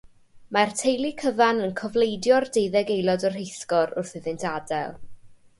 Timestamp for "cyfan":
1.19-1.61